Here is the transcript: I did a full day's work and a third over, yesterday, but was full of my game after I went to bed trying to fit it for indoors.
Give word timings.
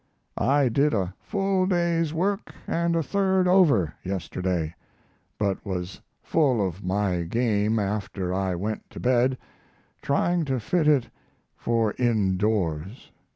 I 0.35 0.67
did 0.67 0.95
a 0.95 1.13
full 1.21 1.67
day's 1.67 2.11
work 2.11 2.55
and 2.65 2.95
a 2.95 3.03
third 3.03 3.47
over, 3.47 3.93
yesterday, 4.03 4.73
but 5.37 5.63
was 5.63 6.01
full 6.23 6.59
of 6.67 6.83
my 6.83 7.21
game 7.21 7.77
after 7.77 8.33
I 8.33 8.55
went 8.55 8.89
to 8.89 8.99
bed 8.99 9.37
trying 10.01 10.43
to 10.45 10.59
fit 10.59 10.87
it 10.87 11.11
for 11.55 11.93
indoors. 11.99 13.11